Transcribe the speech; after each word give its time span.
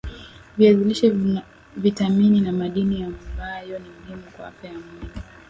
viazi 0.57 0.83
lishe 0.83 1.13
vitamini 1.77 2.41
na 2.41 2.51
madini 2.51 3.03
ambayo 3.03 3.79
ni 3.79 3.89
muhimu 4.01 4.23
kwa 4.37 4.47
afya 4.47 4.69
ya 4.69 4.75
mwili 4.79 5.09